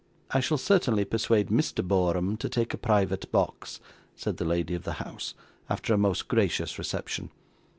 [0.31, 1.87] 'I shall certainly persuade Mr.
[1.87, 3.79] Borum to take a private box,'
[4.15, 5.35] said the lady of the house,
[5.69, 7.29] after a most gracious reception.